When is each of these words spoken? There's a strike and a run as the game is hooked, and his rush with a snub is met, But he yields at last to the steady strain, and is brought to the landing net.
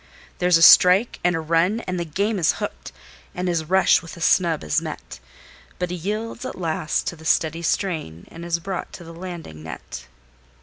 There's 0.39 0.57
a 0.57 0.63
strike 0.63 1.19
and 1.23 1.35
a 1.35 1.39
run 1.39 1.81
as 1.81 1.95
the 1.95 2.05
game 2.05 2.39
is 2.39 2.53
hooked, 2.53 2.91
and 3.35 3.47
his 3.47 3.65
rush 3.65 4.01
with 4.01 4.17
a 4.17 4.19
snub 4.19 4.63
is 4.63 4.81
met, 4.81 5.19
But 5.77 5.91
he 5.91 5.95
yields 5.95 6.43
at 6.43 6.57
last 6.59 7.05
to 7.05 7.15
the 7.15 7.23
steady 7.23 7.61
strain, 7.61 8.27
and 8.31 8.43
is 8.43 8.57
brought 8.57 8.91
to 8.93 9.03
the 9.03 9.13
landing 9.13 9.61
net. 9.61 10.07